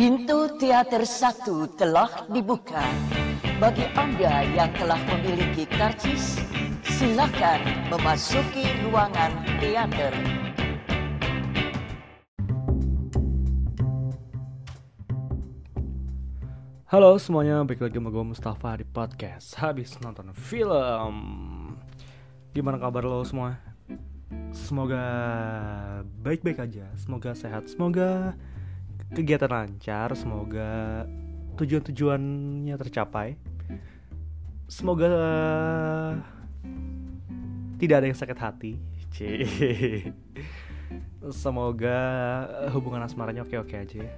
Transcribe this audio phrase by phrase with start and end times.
[0.00, 2.80] Pintu teater satu telah dibuka.
[3.60, 6.40] Bagi Anda yang telah memiliki karcis,
[6.88, 7.60] silakan
[7.92, 9.28] memasuki ruangan
[9.60, 10.16] teater.
[16.88, 21.14] Halo semuanya, balik lagi sama gue Mustafa di podcast Habis nonton film
[22.56, 23.60] Gimana kabar lo semua?
[24.56, 25.04] Semoga
[26.24, 28.34] baik-baik aja Semoga sehat Semoga
[29.10, 31.04] kegiatan lancar Semoga
[31.60, 33.36] tujuan-tujuannya tercapai.
[34.70, 35.08] Semoga
[37.76, 38.72] tidak ada yang sakit hati.
[39.10, 39.44] Cie.
[41.28, 41.98] Semoga
[42.72, 44.12] hubungan asmaranya oke-oke aja ya.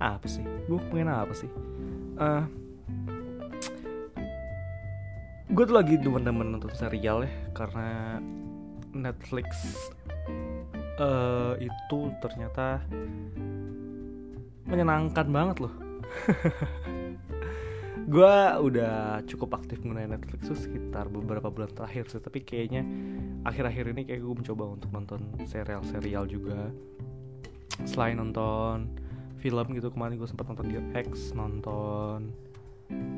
[0.00, 0.44] Apa sih?
[0.64, 1.50] Gue pengen apa sih?
[2.16, 2.48] Uh,
[5.52, 8.20] gue tuh lagi demen-demen nonton serial ya karena
[8.96, 9.76] Netflix
[10.96, 12.80] uh, itu ternyata
[14.66, 15.74] menyenangkan banget loh.
[18.06, 22.86] Gue udah cukup aktif menggunakan Netflix tuh sekitar beberapa bulan terakhir sih tapi kayaknya
[23.42, 26.70] akhir-akhir ini kayak gue mencoba untuk nonton serial-serial juga.
[27.82, 28.94] Selain nonton
[29.42, 32.30] film gitu kemarin gue sempat nonton Dear X nonton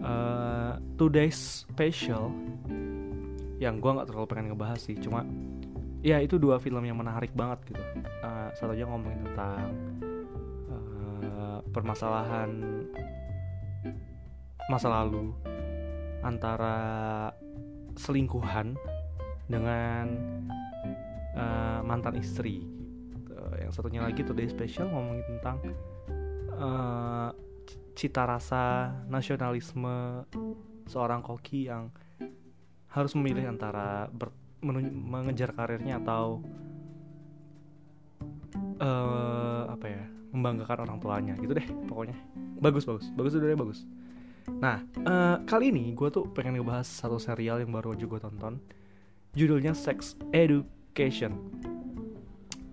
[0.01, 1.37] uh, Two Days
[1.69, 2.33] Special
[3.61, 5.27] yang gue nggak terlalu pengen ngebahas sih cuma
[6.01, 7.83] ya itu dua film yang menarik banget gitu.
[8.25, 9.69] Uh, satunya ngomongin tentang
[11.71, 12.51] permasalahan
[14.69, 15.33] masa lalu
[16.21, 16.77] antara
[17.97, 18.77] selingkuhan
[19.49, 20.07] dengan
[21.35, 22.69] uh, mantan istri
[23.17, 23.35] gitu.
[23.57, 25.57] yang satunya lagi Today Special ngomongin tentang
[26.53, 27.31] uh,
[27.97, 30.23] cita rasa nasionalisme
[30.87, 31.91] seorang koki yang
[32.93, 36.43] harus memilih antara ber, mengejar karirnya atau
[38.79, 42.17] uh, apa ya membanggakan orang tuanya gitu deh pokoknya.
[42.59, 43.07] Bagus bagus.
[43.15, 43.81] Bagus udah bagus.
[44.59, 48.61] Nah uh, kali ini gue tuh pengen ngebahas satu serial yang baru aja gue tonton.
[49.37, 51.37] Judulnya Sex Education.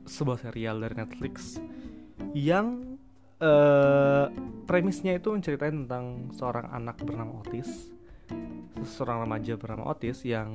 [0.06, 1.58] Sebuah serial dari Netflix
[2.36, 2.98] yang
[3.42, 4.28] uh,
[4.70, 7.92] premisnya itu menceritain tentang seorang anak bernama Otis,
[8.86, 10.50] seorang remaja bernama Otis yang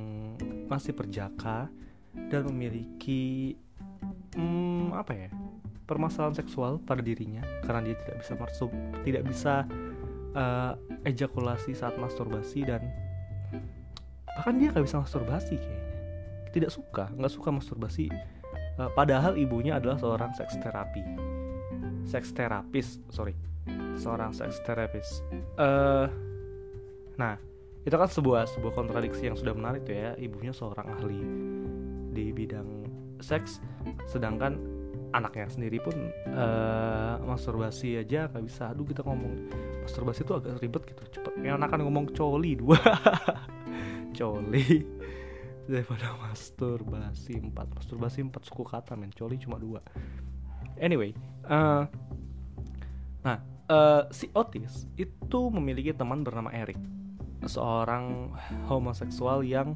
[0.71, 1.67] masih perjaka
[2.11, 3.55] dan memiliki
[4.35, 5.29] hmm, apa ya
[5.91, 8.71] permasalahan seksual pada dirinya karena dia tidak bisa masuk
[9.03, 9.67] tidak bisa
[10.31, 12.87] uh, ejakulasi saat masturbasi dan
[14.31, 15.91] bahkan dia nggak bisa masturbasi kayaknya.
[16.55, 18.07] Tidak suka nggak suka masturbasi.
[18.79, 21.03] Uh, padahal ibunya adalah seorang seks terapi.
[22.07, 23.35] Seks terapis sorry.
[23.99, 25.19] Seorang seks terapis.
[25.59, 26.07] Uh,
[27.19, 27.35] nah
[27.83, 30.15] itu kan sebuah sebuah kontradiksi yang sudah menarik tuh ya.
[30.15, 31.21] Ibunya seorang ahli
[32.11, 32.87] di bidang
[33.23, 33.63] seks
[34.09, 34.57] sedangkan
[35.11, 35.93] anaknya sendiri pun
[36.31, 38.71] uh, masturbasi aja nggak bisa.
[38.71, 39.51] Aduh kita ngomong
[39.83, 41.33] masturbasi itu agak ribet gitu cepet.
[41.43, 42.79] Yang akan ngomong coli dua.
[44.17, 44.83] Coli.
[45.67, 47.71] Daripada masturbasi empat.
[47.75, 49.11] Masturbasi empat suku kata men.
[49.15, 49.79] Coli cuma dua.
[50.79, 51.13] Anyway
[51.45, 51.85] uh,
[53.21, 53.37] nah
[53.69, 56.79] uh, si Otis itu memiliki teman bernama Eric.
[57.41, 58.37] Seorang
[58.69, 59.73] homoseksual yang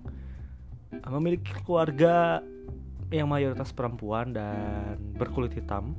[1.09, 2.39] memiliki keluarga
[3.13, 5.93] yang mayoritas perempuan dan berkulit hitam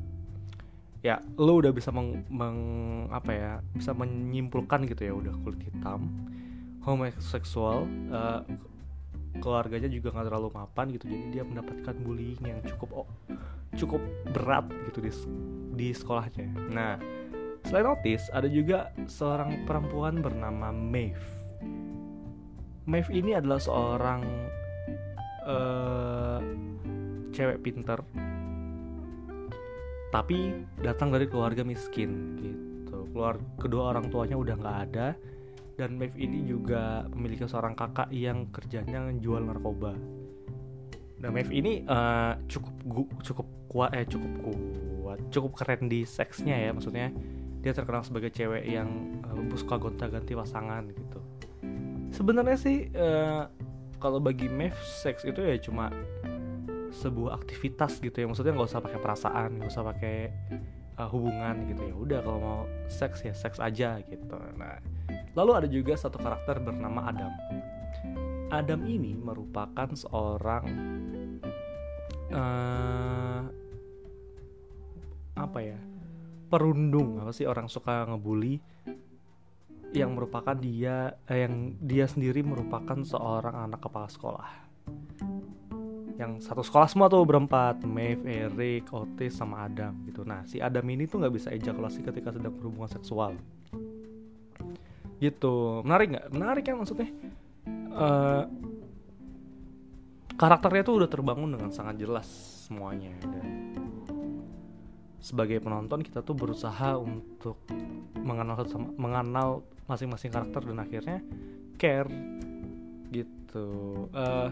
[1.05, 2.59] ya lo udah bisa meng, meng
[3.15, 6.11] apa ya bisa menyimpulkan gitu ya udah kulit hitam
[6.83, 8.43] homoseksual uh,
[9.39, 13.09] keluarganya juga nggak terlalu mapan gitu jadi dia mendapatkan bullying yang cukup oh,
[13.77, 14.00] cukup
[14.33, 15.12] berat gitu di
[15.77, 16.49] di sekolahnya.
[16.73, 16.97] Nah,
[17.69, 21.28] selain Otis, ada juga seorang perempuan bernama Maeve.
[22.88, 24.23] Maeve ini adalah seorang
[25.44, 26.41] uh,
[27.37, 28.01] cewek pinter,
[30.09, 33.05] tapi datang dari keluarga miskin gitu.
[33.13, 35.13] Keluar kedua orang tuanya udah nggak ada,
[35.77, 39.93] dan Maeve ini juga memiliki seorang kakak yang kerjanya jual narkoba
[41.17, 46.69] Nah, Maeve ini uh, cukup gu, cukup kuat eh cukup kuat, cukup keren di seksnya
[46.69, 47.09] ya, maksudnya
[47.65, 51.21] dia terkenal sebagai cewek yang uh, suka gonta-ganti pasangan gitu.
[52.12, 53.49] Sebenarnya sih uh,
[53.97, 55.89] kalau bagi Maeve seks itu ya cuma
[56.96, 60.16] sebuah aktivitas gitu ya, maksudnya nggak usah pakai perasaan, nggak usah pakai
[60.96, 61.94] uh, hubungan gitu ya.
[61.94, 64.37] Udah kalau mau seks ya seks aja gitu.
[64.56, 64.81] Nah,
[65.37, 67.32] lalu ada juga satu karakter bernama Adam.
[68.48, 70.64] Adam ini merupakan seorang
[72.32, 73.43] uh,
[75.37, 75.76] apa ya
[76.48, 78.62] perundung apa sih orang suka ngebully
[79.93, 84.48] yang merupakan dia eh, yang dia sendiri merupakan seorang anak kepala sekolah
[86.17, 90.25] yang satu sekolah semua tuh berempat Maeve, Eric, Otis sama Adam gitu.
[90.25, 93.37] Nah si Adam ini tuh nggak bisa ejakulasi ketika sedang berhubungan seksual.
[95.21, 95.85] Gitu.
[95.85, 96.27] Menarik nggak?
[96.33, 97.09] Menarik ya maksudnya.
[97.97, 98.45] Uh,
[100.37, 102.29] karakternya tuh udah terbangun dengan sangat jelas
[102.65, 103.13] semuanya.
[103.21, 103.77] Dan
[105.21, 107.61] sebagai penonton kita tuh berusaha untuk
[108.17, 108.57] mengenal
[108.97, 109.49] mengenal
[109.85, 111.19] masing-masing karakter dan akhirnya
[111.77, 112.09] care
[113.13, 113.69] gitu.
[114.17, 114.49] Uh,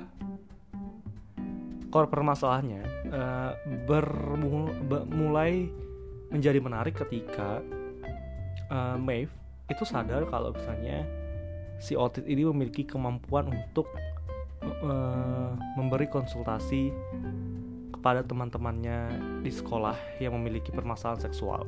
[1.95, 2.83] core permasalahannya
[3.15, 3.55] uh,
[3.87, 5.71] bermulai
[6.35, 7.63] menjadi menarik ketika
[8.67, 9.31] uh, Maeve
[9.71, 11.07] itu sadar kalau misalnya
[11.79, 13.87] si Otis ini memiliki kemampuan untuk
[14.83, 16.91] uh, memberi konsultasi
[17.95, 19.15] kepada teman-temannya
[19.47, 21.63] di sekolah yang memiliki permasalahan seksual.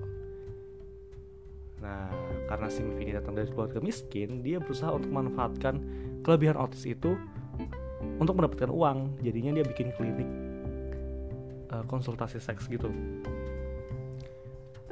[1.78, 2.10] Nah,
[2.50, 5.78] karena si Maeve ini datang dari keluarga miskin, dia berusaha untuk memanfaatkan
[6.26, 7.14] kelebihan Otis itu
[8.20, 10.28] untuk mendapatkan uang jadinya dia bikin klinik
[11.72, 12.90] uh, konsultasi seks gitu.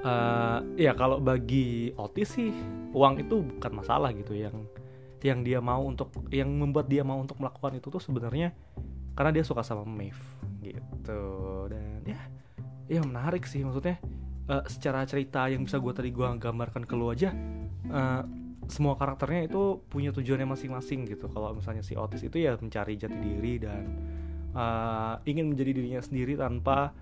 [0.04, 2.52] Uh, ya kalau bagi Otis sih
[2.92, 4.36] uang itu bukan masalah gitu.
[4.36, 4.68] Yang
[5.24, 8.52] yang dia mau untuk yang membuat dia mau untuk melakukan itu tuh sebenarnya
[9.16, 10.20] karena dia suka sama Maeve
[10.60, 11.24] gitu.
[11.72, 12.20] Dan ya
[12.88, 13.96] ya menarik sih maksudnya.
[14.44, 17.32] Uh, secara cerita yang bisa gue tadi gue gambarkan ke lu aja
[17.88, 18.20] uh,
[18.68, 21.26] semua karakternya itu punya tujuannya masing-masing gitu.
[21.28, 23.82] Kalau misalnya si Otis itu ya mencari jati diri dan
[24.54, 26.92] uh, ingin menjadi dirinya sendiri tanpa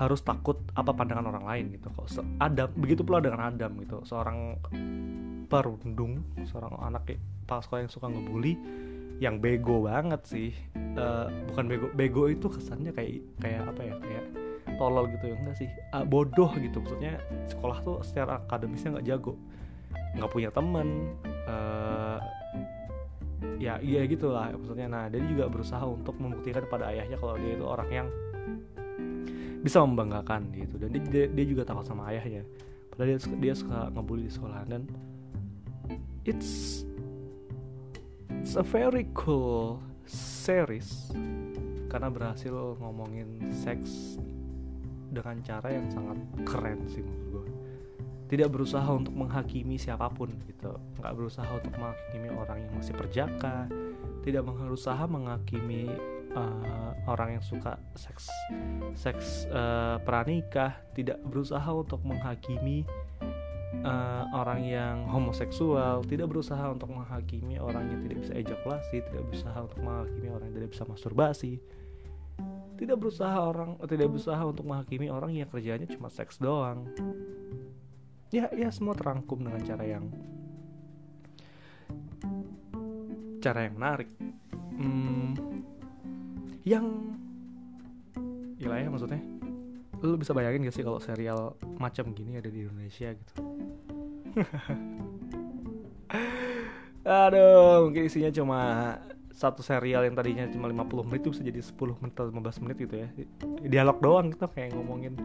[0.00, 1.92] harus takut apa pandangan orang lain gitu.
[1.92, 2.08] Kok
[2.40, 4.00] Adam begitu pula dengan Adam gitu.
[4.06, 4.56] Seorang
[5.50, 8.54] perundung seorang anak pas sekolah yang suka ngebully
[9.20, 10.50] yang bego banget sih.
[10.96, 14.24] Uh, bukan bego bego itu kesannya kayak kayak apa ya kayak
[14.80, 15.36] tolol gitu ya.
[15.36, 15.68] Enggak sih.
[15.92, 16.80] Uh, bodoh gitu.
[16.80, 17.20] Maksudnya
[17.52, 19.36] sekolah tuh secara akademisnya nggak jago
[20.16, 21.14] nggak punya temen
[21.46, 22.18] uh,
[23.60, 24.88] ya iya gitulah maksudnya.
[24.88, 28.08] Nah dia juga berusaha untuk membuktikan pada ayahnya kalau dia itu orang yang
[29.60, 30.80] bisa membanggakan gitu.
[30.80, 32.44] Dan dia, dia juga takut sama ayahnya.
[32.90, 34.60] Padahal dia, dia suka ngebully di sekolah.
[34.64, 34.88] Dan
[36.24, 36.82] it's
[38.40, 41.12] it's a very cool series.
[41.90, 44.16] Karena berhasil ngomongin seks
[45.10, 47.59] dengan cara yang sangat keren sih menurut gue
[48.30, 50.78] tidak berusaha untuk menghakimi siapa pun gitu.
[51.02, 53.66] Nggak berusaha untuk menghakimi orang yang masih perjaka.
[54.22, 55.90] Tidak berusaha menghakimi
[56.38, 58.30] uh, orang yang suka seks
[58.94, 59.98] seks uh,
[60.94, 62.86] tidak berusaha untuk menghakimi
[63.82, 66.06] uh, orang yang homoseksual.
[66.06, 69.02] Tidak berusaha untuk menghakimi orang yang tidak bisa ejakulasi.
[69.10, 71.52] Tidak berusaha untuk menghakimi orang yang tidak bisa masturbasi.
[72.78, 76.86] Tidak berusaha orang tidak berusaha untuk menghakimi orang yang kerjanya cuma seks doang
[78.30, 80.06] ya ya semua terangkum dengan cara yang
[83.40, 84.08] cara yang menarik.
[84.76, 85.34] Hmm,
[86.62, 86.86] yang
[88.60, 89.20] gila ya maksudnya?
[90.00, 93.34] Lu bisa bayangin gak sih kalau serial macam gini ada di Indonesia gitu?
[97.24, 98.60] Aduh mungkin isinya cuma
[99.32, 102.76] satu serial yang tadinya cuma 50 menit itu bisa jadi 10 menit atau 15 menit
[102.76, 103.08] gitu ya.
[103.64, 105.16] Dialog doang gitu kayak ngomongin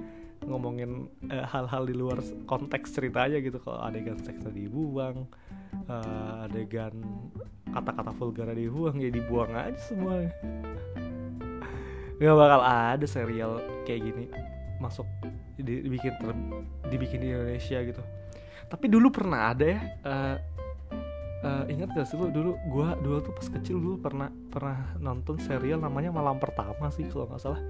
[0.46, 3.58] ngomongin uh, hal-hal di luar konteks ceritanya gitu.
[3.62, 5.26] Kalau adegan seksnya dibuang
[5.90, 6.94] uh, adegan
[7.76, 10.32] kata-kata vulgar dibuang ya dibuang aja semua
[12.16, 14.26] nggak bakal ada serial kayak gini
[14.80, 15.04] masuk
[15.60, 16.32] dibikin ter,
[16.88, 18.04] dibikin di Indonesia gitu.
[18.66, 20.36] Tapi dulu pernah ada ya uh,
[21.44, 22.56] uh, ingat gak sih lu dulu?
[22.72, 27.28] Gua dulu tuh pas kecil dulu pernah pernah nonton serial namanya malam pertama sih kalau
[27.28, 27.62] nggak salah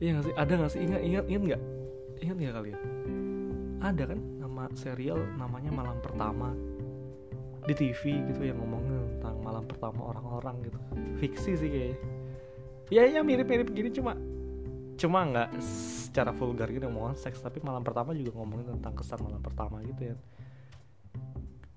[0.00, 0.34] Iya gak sih?
[0.34, 0.80] Ada gak sih?
[0.80, 1.62] Ingat ingat ingat nggak?
[2.24, 2.80] Ingat nggak kalian?
[3.80, 6.56] Ada kan nama serial namanya Malam Pertama
[7.68, 10.78] di TV gitu yang ngomongin tentang malam pertama orang-orang gitu.
[11.20, 11.98] Fiksi sih kayaknya.
[12.88, 14.16] Ya ya mirip-mirip gini cuma
[14.96, 19.44] cuma nggak secara vulgar gitu ngomongin seks tapi malam pertama juga ngomongin tentang kesan malam
[19.44, 20.16] pertama gitu ya.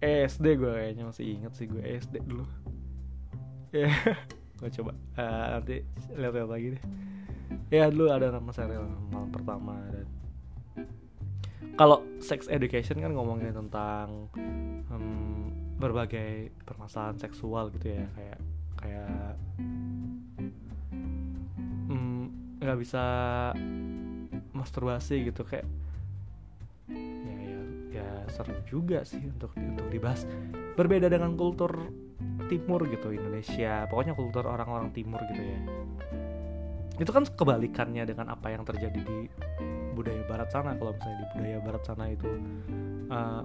[0.03, 2.47] SD gue kayaknya masih inget sih gue SD dulu.
[3.75, 3.91] Ya,
[4.63, 5.83] gue coba uh, nanti
[6.15, 6.83] lihat-lihat lagi deh
[7.73, 10.05] ya dulu ada nama serial malam pertama dan
[11.73, 14.29] kalau sex education kan ngomongin tentang
[14.93, 15.49] um,
[15.81, 18.39] berbagai permasalahan seksual gitu ya kayak
[18.77, 19.33] kayak
[22.61, 23.03] nggak um, bisa
[24.53, 25.65] masturbasi gitu kayak
[26.93, 30.29] ya ya ya seru juga sih untuk untuk dibahas.
[30.77, 31.89] Berbeda dengan kultur
[32.53, 33.89] timur gitu Indonesia.
[33.89, 35.82] Pokoknya kultur orang-orang timur gitu ya
[37.01, 39.17] itu kan kebalikannya dengan apa yang terjadi di
[39.97, 40.77] budaya barat sana.
[40.77, 42.29] Kalau misalnya di budaya barat sana itu
[43.09, 43.41] uh,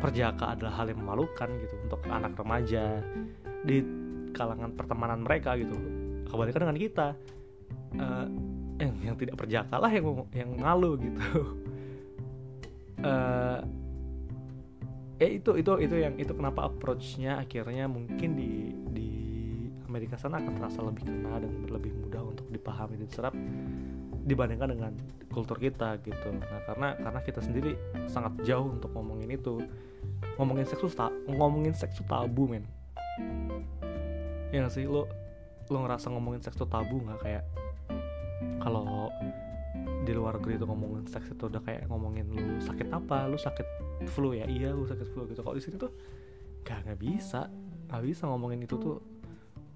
[0.00, 3.04] perjaka adalah hal yang memalukan gitu untuk anak remaja
[3.64, 3.84] di
[4.32, 5.76] kalangan pertemanan mereka gitu.
[6.28, 7.08] Kebalikan dengan kita.
[7.90, 8.28] Uh,
[8.80, 11.20] yang yang tidak perjaka lah yang yang malu gitu.
[13.04, 13.60] Uh,
[15.20, 19.09] ya itu itu itu yang itu kenapa approachnya akhirnya mungkin di di
[19.90, 23.34] Amerika sana akan terasa lebih kena dan lebih mudah untuk dipahami dan serap
[24.22, 24.92] dibandingkan dengan
[25.34, 26.30] kultur kita gitu.
[26.30, 27.74] Nah karena karena kita sendiri
[28.06, 29.58] sangat jauh untuk ngomongin itu.
[30.38, 32.62] Ngomongin seks tuh ngomongin seks tuh tabu men.
[34.54, 34.86] Ya sih?
[34.86, 35.10] Lo
[35.66, 37.18] lo ngerasa ngomongin seks tuh tabu nggak?
[37.26, 37.44] Kayak
[38.62, 39.10] kalau
[40.06, 43.26] di luar negeri itu ngomongin seks itu udah kayak ngomongin lu sakit apa?
[43.26, 43.66] Lu sakit
[44.06, 44.46] flu ya?
[44.46, 45.42] Iya lu sakit flu gitu.
[45.42, 45.90] Kalau di sini tuh
[46.62, 47.50] gak nggak bisa.
[47.90, 49.19] Nggak bisa ngomongin itu tuh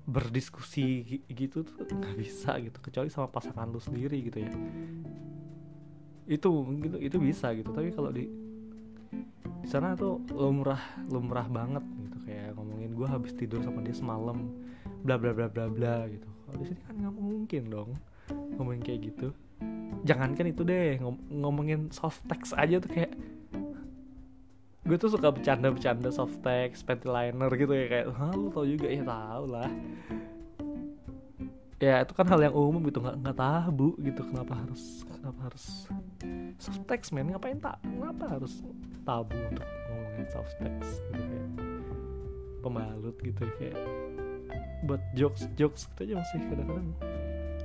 [0.04, 4.52] berdiskusi gitu tuh nggak bisa gitu kecuali sama pasangan lu sendiri gitu ya.
[6.28, 8.28] Itu gitu itu bisa gitu tapi kalau di
[9.64, 14.52] di sana tuh lumrah lumrah banget gitu kayak ngomongin gue habis tidur sama dia semalam
[15.04, 16.28] bla bla bla bla bla gitu.
[16.44, 17.90] Kalau di sini kan nggak mungkin dong
[18.60, 19.32] ngomongin kayak gitu.
[20.04, 23.16] Jangankan itu deh ngom ngomongin soft text aja tuh kayak
[24.84, 28.92] gue tuh suka bercanda-bercanda soft text, panty liner gitu ya kayak, Hah, lu tau juga
[28.92, 29.70] ya tau lah.
[31.80, 35.84] Ya itu kan hal yang umum gitu nggak nggak tabu gitu kenapa harus kenapa harus
[36.56, 37.28] soft text men?
[37.28, 38.64] Ngapain tak kenapa harus
[39.04, 41.48] tabu untuk ngomongin soft text gitu kayak
[42.64, 43.76] pembalut gitu kayak
[44.88, 46.88] buat jokes jokes gitu aja masih kadang-kadang.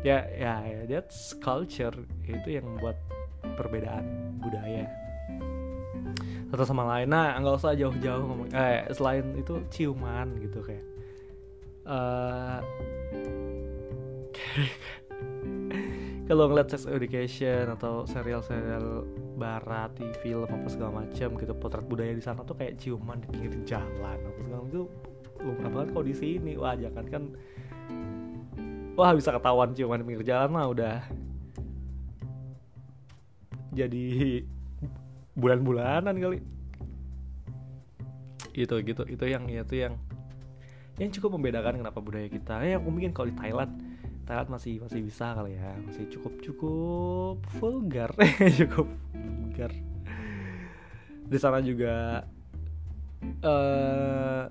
[0.04, 1.96] Ya ya ya that's culture.
[2.28, 3.00] Itu yang membuat
[3.56, 4.88] perbedaan budaya
[6.50, 7.10] satu sama lain.
[7.10, 8.50] Nah nggak usah jauh-jauh ngomong.
[8.53, 10.86] Eh selain itu ciuman gitu kayak
[11.86, 12.60] uh,
[16.29, 19.06] kalau ngeliat sex education atau serial-serial
[19.39, 23.27] barat di film apa segala macam gitu potret budaya di sana tuh kayak ciuman di
[23.32, 24.84] pinggir jalan apa segala itu
[25.39, 26.53] lumrah banget kalau di sini.
[26.60, 27.24] Wah jangan kan
[29.00, 31.00] wah bisa ketahuan ciuman di pinggir jalan mah udah
[33.70, 34.44] jadi
[35.39, 36.38] bulan-bulanan kali.
[38.53, 39.03] Itu gitu.
[39.08, 39.96] Itu yang itu yang
[41.00, 42.60] yang cukup membedakan kenapa budaya kita.
[42.67, 43.72] Ya mungkin kalau di Thailand
[44.27, 45.74] Thailand masih masih bisa kali ya.
[45.88, 48.12] Masih cukup cukup vulgar.
[48.60, 49.72] Cukup vulgar.
[51.29, 52.27] Di sana juga
[53.41, 54.46] uh,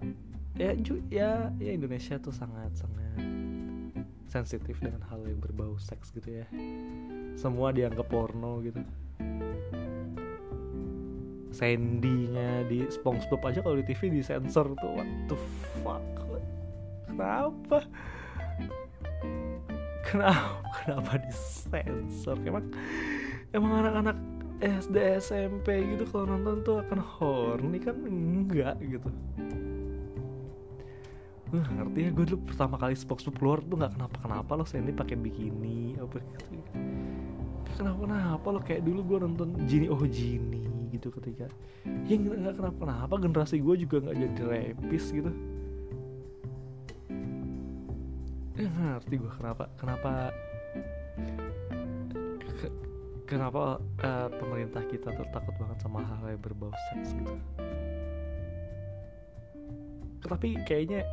[0.57, 0.71] ya
[1.13, 3.23] ya ya Indonesia tuh sangat sangat
[4.29, 6.47] sensitif dengan hal yang berbau seks gitu ya.
[7.39, 8.83] Semua dianggap porno gitu
[11.59, 15.37] Sandy-nya di SpongeBob aja kalau di TV disensor tuh what the
[15.83, 16.07] fuck?
[17.11, 17.83] Kenapa?
[20.07, 20.63] Kenapa?
[20.79, 22.39] Kenapa disensor?
[22.47, 22.71] Emang
[23.51, 24.17] emang anak-anak
[24.63, 27.99] SD SMP gitu kalau nonton tuh akan horny kan?
[28.07, 29.11] Enggak gitu.
[31.49, 34.95] Uh, ngerti ya gue dulu pertama kali SpongeBob keluar tuh nggak kenapa kenapa lo Sandy
[34.95, 36.45] pakai bikini apa gitu.
[37.75, 40.68] Kenapa kenapa lo kayak dulu gue nonton Genie oh Genie
[40.99, 41.47] gitu ketika
[42.11, 45.31] ya nggak kenapa kenapa generasi gue juga nggak jadi repis gitu.
[48.59, 50.35] Ya ngerti gue kenapa kenapa
[52.59, 52.67] ke,
[53.31, 57.35] kenapa uh, pemerintah kita tuh takut banget sama hal yang berbau seks gitu.
[60.27, 61.07] Tapi kayaknya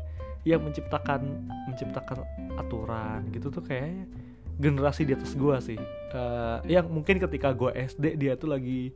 [0.46, 2.26] yang menciptakan menciptakan
[2.58, 4.10] aturan gitu tuh kayaknya
[4.58, 5.80] generasi di atas gue sih.
[6.16, 8.90] Uh, yang mungkin ketika gue SD dia tuh lagi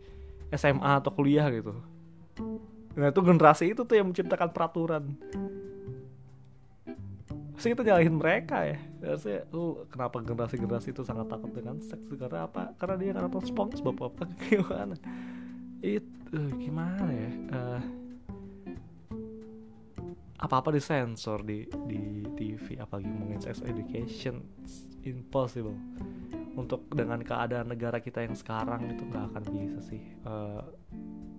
[0.53, 1.74] SMA atau kuliah gitu.
[2.98, 5.03] Nah itu generasi itu tuh yang menciptakan peraturan.
[7.60, 8.79] Sih kita nyalahin mereka ya.
[9.03, 12.08] Harusnya lu kenapa generasi-generasi itu sangat takut dengan seks?
[12.15, 12.72] Karena apa?
[12.79, 14.96] Karena dia kan nonton SpongeBob apa gimana?
[15.84, 17.32] Itu gimana ya?
[17.51, 17.82] Uh,
[20.39, 24.39] apa-apa disensor di di TV apalagi ngomongin sex education
[25.03, 25.75] impossible.
[26.55, 30.63] Untuk dengan keadaan negara kita yang sekarang itu nggak akan bisa sih uh,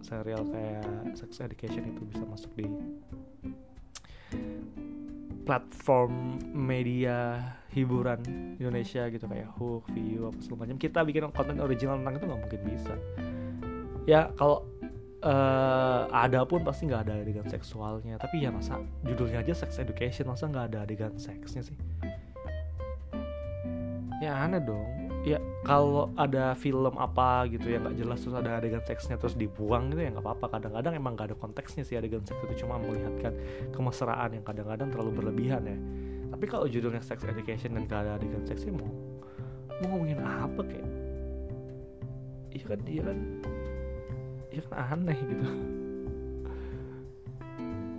[0.00, 2.68] serial kayak sex education itu bisa masuk di
[5.44, 7.42] platform media
[7.74, 8.22] hiburan
[8.56, 12.60] Indonesia gitu kayak Hook, View apa segala kita bikin konten original tentang itu nggak mungkin
[12.64, 12.94] bisa.
[14.08, 14.64] Ya kalau
[15.24, 18.16] uh, ada pun pasti nggak ada adegan seksualnya.
[18.20, 21.76] Tapi ya masa judulnya aja sex education masa nggak ada adegan seksnya sih?
[24.20, 24.88] Ya aneh dong.
[25.20, 25.36] Ya
[25.68, 30.00] kalau ada film apa gitu yang nggak jelas terus ada adegan seksnya terus dibuang gitu
[30.04, 30.60] ya nggak apa-apa.
[30.60, 33.36] Kadang-kadang emang nggak ada konteksnya sih adegan seks itu cuma melihatkan
[33.72, 35.78] kemesraan yang kadang-kadang terlalu berlebihan ya.
[36.30, 38.88] Tapi kalau judulnya sex education dan gak ada adegan seksnya mau
[39.82, 40.88] mau ngomongin apa kayak?
[42.50, 43.18] Iya kan iya kan
[44.50, 45.46] ya kan aneh gitu.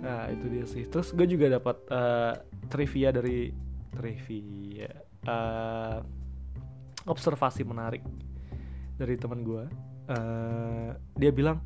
[0.02, 0.84] Nah itu dia sih.
[0.86, 2.34] Terus gue juga dapat uh,
[2.68, 3.52] trivia dari
[3.92, 4.90] trivia
[5.28, 5.98] uh,
[7.06, 8.02] observasi menarik
[8.96, 9.64] dari teman gue
[10.12, 11.58] uh, dia bilang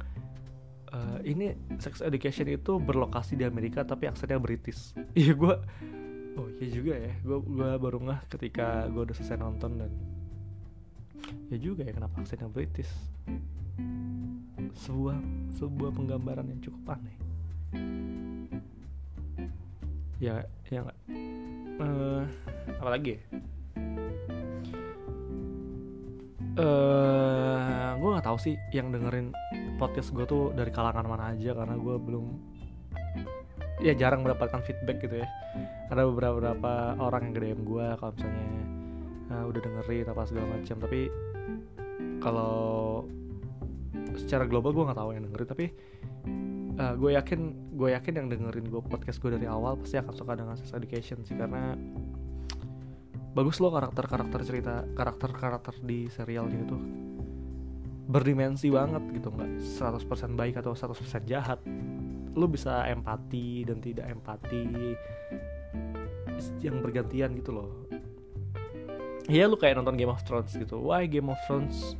[0.92, 4.94] uh, ini sex education itu berlokasi di Amerika tapi aksennya British.
[5.18, 5.54] Iya gue
[6.36, 7.12] oh iya juga ya.
[7.24, 9.92] Gue gue baru ngeh ketika gue udah selesai nonton dan
[11.50, 12.90] ya juga ya kenapa aksennya British
[14.76, 15.16] sebuah
[15.56, 17.16] sebuah penggambaran yang cukup aneh.
[20.20, 20.98] Ya ya nggak?
[21.76, 22.22] Uh,
[22.80, 23.20] apa lagi ya?
[26.56, 29.28] Uh, gue nggak tahu sih yang dengerin
[29.76, 32.26] podcast gue tuh dari kalangan mana aja karena gue belum
[33.84, 35.28] ya jarang mendapatkan feedback gitu ya.
[35.92, 38.48] Ada beberapa beberapa orang yang DM gue kalau misalnya
[39.36, 40.76] uh, udah dengerin apa segala macam.
[40.80, 41.00] Tapi
[42.24, 43.04] kalau
[44.16, 45.66] secara global gue nggak tahu yang dengerin tapi
[46.76, 47.40] uh, eh, gue yakin
[47.76, 51.22] gue yakin yang dengerin gue podcast gue dari awal pasti akan suka dengan sex education
[51.22, 51.76] sih karena
[53.36, 56.78] bagus loh karakter karakter cerita karakter karakter di serialnya itu
[58.06, 61.58] berdimensi banget gitu nggak 100% baik atau 100% jahat.
[62.38, 64.94] Lu bisa empati dan tidak empati
[66.62, 67.70] yang bergantian gitu loh.
[69.26, 70.78] Iya lu kayak nonton Game of Thrones gitu.
[70.78, 71.98] Why Game of Thrones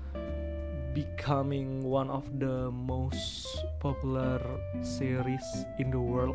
[0.97, 3.45] becoming one of the most
[3.85, 4.41] popular
[4.81, 5.45] series
[5.77, 6.33] in the world.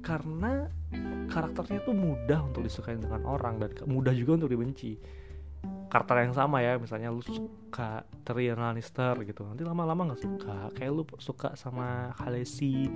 [0.00, 0.64] Karena
[1.28, 4.96] karakternya tuh mudah untuk disukai dengan orang dan mudah juga untuk dibenci.
[5.92, 9.44] Karakter yang sama ya misalnya lu suka Tyrion Lannister gitu.
[9.44, 10.58] Nanti lama-lama nggak suka.
[10.72, 12.88] Kayak lu suka sama Khaleesi.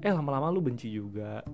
[0.00, 1.44] Eh lama-lama lu benci juga.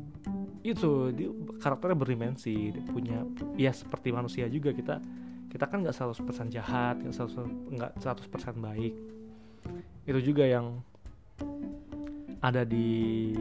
[0.63, 2.71] Itu dia karakternya berdimensi.
[2.71, 3.27] Dia punya
[3.59, 4.71] ya seperti manusia juga.
[4.71, 5.03] Kita
[5.49, 8.95] kita kan nggak 100% jahat nggak 100% nggak 100% baik.
[10.05, 10.81] Itu juga yang
[12.39, 13.35] ada di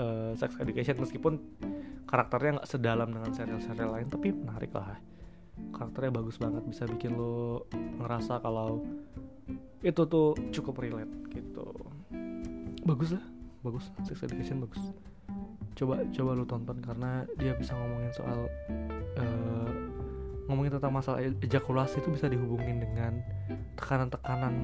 [0.00, 1.36] uh, sex education meskipun
[2.06, 4.96] karakternya nggak sedalam dengan serial-serial lain tapi menarik lah.
[5.74, 7.66] Karakternya bagus banget bisa bikin lo
[8.00, 8.84] ngerasa kalau
[9.82, 11.68] itu tuh cukup relate gitu.
[12.86, 13.24] Bagus lah
[13.66, 13.90] bagus.
[14.06, 14.82] Sex education bagus.
[15.76, 18.48] Coba coba lo tonton karena dia bisa ngomongin soal
[19.20, 19.70] uh,
[20.46, 23.18] ngomongin tentang masalah e-, ejakulasi itu bisa dihubungin dengan
[23.74, 24.54] tekanan-tekanan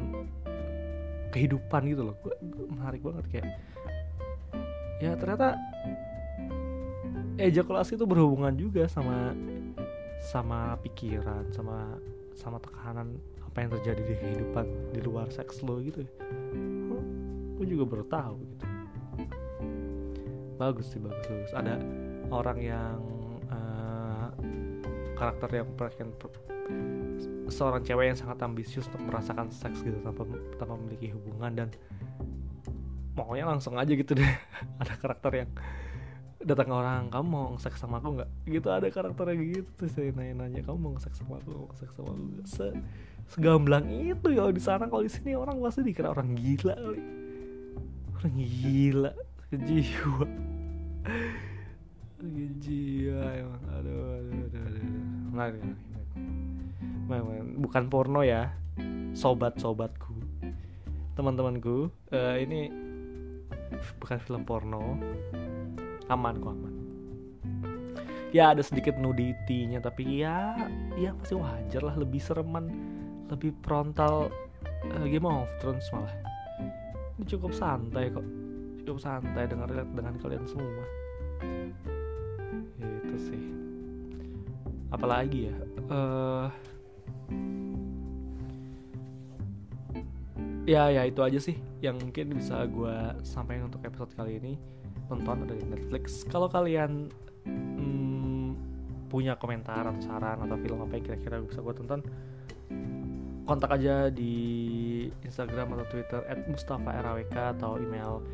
[1.34, 2.16] kehidupan gitu loh.
[2.22, 2.34] Gue
[2.70, 3.48] menarik banget kayak
[5.02, 5.58] ya ternyata
[7.42, 9.34] ejakulasi itu berhubungan juga sama
[10.22, 11.98] sama pikiran sama
[12.38, 14.64] sama tekanan apa yang terjadi di kehidupan
[14.94, 16.06] di luar seks lo gitu.
[17.58, 18.66] Gue juga baru tahu gitu.
[20.56, 21.52] Bagus sih bagus bagus.
[21.52, 21.74] Ada
[22.30, 22.98] orang yang
[25.22, 26.10] karakter yang pengen
[27.46, 30.26] seorang cewek yang sangat ambisius untuk merasakan seks gitu tanpa
[30.58, 31.68] tanpa memiliki hubungan dan
[33.14, 34.26] maunya langsung aja gitu deh.
[34.82, 35.50] Ada karakter yang
[36.42, 38.30] datang ke orang kamu mau seks sama aku nggak?
[38.50, 41.94] Gitu ada karakter yang gitu terus saya nanya-nanya kamu mau seks sama aku mau seks
[41.94, 42.66] sama aku Se
[43.30, 47.02] segamblang itu ya di sana kalau di sini orang pasti dikira orang gila kali.
[48.18, 49.12] Orang gila
[49.52, 50.26] jiwa
[55.36, 55.92] aduh
[57.58, 58.52] bukan porno ya.
[59.12, 60.16] Sobat-sobatku.
[61.12, 62.72] Teman-temanku uh, ini
[64.00, 64.96] bukan film porno.
[66.08, 66.74] Aman kok aman.
[68.32, 70.56] Ya ada sedikit nudity-nya tapi ya
[70.96, 71.94] ya masih wajar lah.
[72.00, 72.72] Lebih sereman
[73.28, 74.32] lebih frontal
[74.88, 76.16] uh, Game of Thrones malah.
[77.20, 78.24] Ini cukup santai kok.
[78.88, 81.01] Cukup santai dengan dengan kalian semua
[84.92, 85.56] apalagi ya?
[85.88, 86.46] Uh,
[90.62, 94.54] ya ya itu aja sih yang mungkin bisa gue sampaikan untuk episode kali ini.
[95.10, 96.24] Tonton dari Netflix.
[96.24, 97.12] Kalau kalian
[97.44, 98.48] hmm,
[99.12, 102.00] punya komentar atau saran atau film apa yang kira-kira bisa gue tonton
[103.44, 104.32] kontak aja di
[105.26, 108.24] Instagram atau Twitter at Mustafa RAWK atau email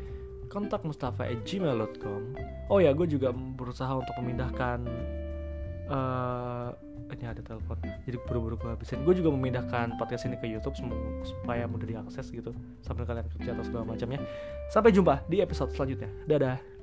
[0.49, 1.29] kontak mustafa
[2.73, 4.81] oh ya gue juga berusaha untuk memindahkan
[5.89, 6.69] uh,
[7.11, 7.77] ini ada telepon.
[8.05, 9.01] Jadi buru-buru gue habisin.
[9.03, 10.77] Gue juga memindahkan podcast ini ke YouTube
[11.25, 12.53] supaya mudah diakses gitu
[12.85, 14.21] sambil kalian kerja atau segala macamnya.
[14.69, 16.09] Sampai jumpa di episode selanjutnya.
[16.29, 16.78] Dadah